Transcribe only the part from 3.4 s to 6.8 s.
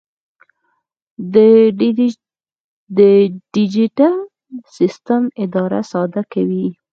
ډیجیټل سیسټم اداره ساده کوي.